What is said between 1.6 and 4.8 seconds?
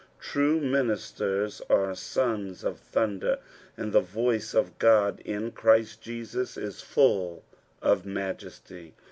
are sons <f thunder, and the voiee qf